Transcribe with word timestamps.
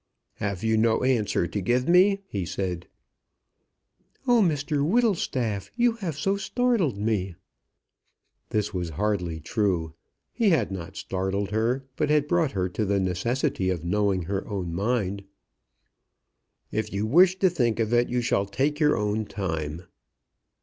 "Have 0.37 0.63
you 0.63 0.77
no 0.77 1.03
answer 1.03 1.45
to 1.45 1.61
give 1.61 1.87
me?" 1.87 2.23
he 2.25 2.43
said. 2.43 2.87
"Oh, 4.25 4.41
Mr 4.41 4.83
Whittlestaff, 4.83 5.69
you 5.75 5.91
have 5.97 6.17
so 6.17 6.37
startled 6.37 6.97
me!" 6.97 7.35
This 8.49 8.73
was 8.73 8.89
hardly 8.97 9.39
true. 9.39 9.93
He 10.33 10.49
had 10.49 10.71
not 10.71 10.95
startled 10.97 11.51
her, 11.51 11.85
but 11.97 12.09
had 12.09 12.27
brought 12.27 12.53
her 12.53 12.67
to 12.69 12.83
the 12.83 12.99
necessity 12.99 13.69
of 13.69 13.83
knowing 13.85 14.23
her 14.23 14.47
own 14.47 14.73
mind. 14.73 15.23
"If 16.71 16.91
you 16.91 17.05
wish 17.05 17.37
to 17.37 17.47
think 17.51 17.79
of 17.79 17.93
it, 17.93 18.09
you 18.09 18.21
shall 18.21 18.47
take 18.47 18.79
your 18.79 18.97
own 18.97 19.25
time." 19.25 19.83